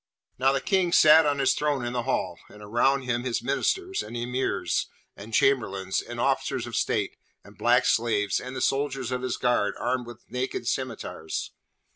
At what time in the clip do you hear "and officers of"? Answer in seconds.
6.01-6.75